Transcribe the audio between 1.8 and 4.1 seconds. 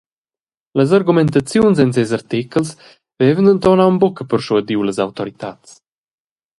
en ses artechels vevan denton aunc